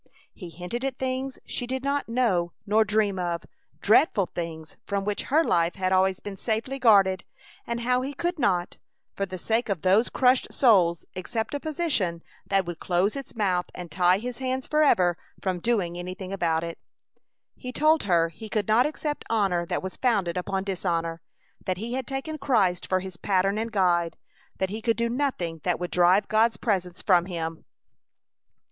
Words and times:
He 0.33 0.49
hinted 0.49 0.83
at 0.83 0.97
things 0.97 1.37
she 1.45 1.67
did 1.67 1.83
not 1.83 2.09
know 2.09 2.53
nor 2.65 2.83
dream 2.83 3.19
of; 3.19 3.43
dreadful 3.81 4.25
things 4.25 4.75
from 4.83 5.05
which 5.05 5.25
her 5.29 5.43
life 5.43 5.75
had 5.75 5.91
always 5.91 6.19
been 6.19 6.37
safely 6.37 6.79
guarded; 6.79 7.23
and 7.67 7.81
how 7.81 8.01
he 8.01 8.15
could 8.15 8.39
not, 8.39 8.77
for 9.13 9.27
the 9.27 9.37
sake 9.37 9.69
of 9.69 9.83
those 9.83 10.09
crushed 10.09 10.51
souls, 10.51 11.05
accept 11.15 11.53
a 11.53 11.59
position 11.59 12.23
that 12.47 12.65
would 12.65 12.79
close 12.79 13.13
his 13.13 13.35
mouth 13.35 13.67
and 13.75 13.91
tie 13.91 14.17
his 14.17 14.39
hands 14.39 14.65
forever 14.65 15.19
from 15.39 15.59
doing 15.59 15.95
anything 15.95 16.33
about 16.33 16.63
it. 16.63 16.79
He 17.55 17.71
told 17.71 18.01
her 18.05 18.29
he 18.29 18.49
could 18.49 18.67
not 18.67 18.87
accept 18.87 19.23
honor 19.29 19.67
that 19.67 19.83
was 19.83 19.97
founded 19.97 20.35
upon 20.35 20.63
dishonor; 20.63 21.21
that 21.63 21.77
he 21.77 21.93
had 21.93 22.07
taken 22.07 22.39
Christ 22.39 22.87
for 22.87 23.01
his 23.01 23.17
pattern 23.17 23.59
and 23.59 23.71
guide; 23.71 24.17
that 24.57 24.71
he 24.71 24.81
could 24.81 24.97
do 24.97 25.09
nothing 25.09 25.61
that 25.63 25.79
would 25.79 25.91
drive 25.91 26.27
God's 26.27 26.57
presence 26.57 27.03
from 27.03 27.27
him. 27.27 27.65